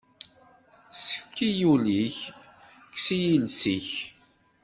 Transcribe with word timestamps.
Ẓefk-iyi 1.07 1.65
ul-ik, 1.73 2.17
kkes-iyi 2.91 3.31
iles-ik. 3.37 3.89